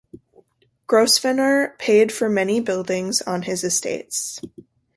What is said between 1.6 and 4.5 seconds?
paid for many buildings on his estates.